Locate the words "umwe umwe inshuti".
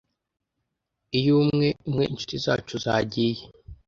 1.41-2.35